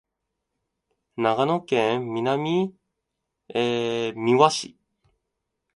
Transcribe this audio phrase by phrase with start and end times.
[1.15, 2.73] 長野県南
[3.49, 4.75] 箕輪村